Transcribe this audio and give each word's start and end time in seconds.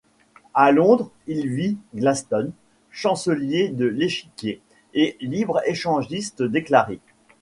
À 0.55 0.71
Londres, 0.71 1.11
il 1.27 1.47
vit 1.47 1.77
Gladstone, 1.93 2.53
chancelier 2.89 3.69
de 3.69 3.85
l'Échiquier 3.85 4.59
et 4.95 5.15
libre-échangiste 5.21 6.41
déclaré. 6.41 6.99